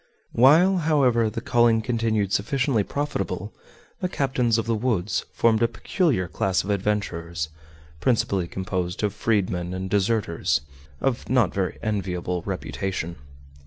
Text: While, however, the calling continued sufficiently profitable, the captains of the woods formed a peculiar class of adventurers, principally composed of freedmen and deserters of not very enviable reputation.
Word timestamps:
While, 0.31 0.77
however, 0.77 1.29
the 1.29 1.41
calling 1.41 1.79
continued 1.83 2.33
sufficiently 2.33 2.83
profitable, 2.83 3.53
the 3.99 4.09
captains 4.09 4.57
of 4.57 4.65
the 4.65 4.73
woods 4.73 5.25
formed 5.31 5.61
a 5.61 5.67
peculiar 5.67 6.27
class 6.27 6.63
of 6.63 6.71
adventurers, 6.71 7.49
principally 7.99 8.47
composed 8.47 9.03
of 9.03 9.13
freedmen 9.13 9.75
and 9.75 9.91
deserters 9.91 10.61
of 11.01 11.29
not 11.29 11.53
very 11.53 11.77
enviable 11.83 12.41
reputation. 12.47 13.17